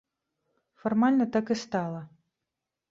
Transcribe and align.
Фармальна 0.85 1.25
так 1.37 1.45
і 1.57 1.61
стала. 1.67 2.01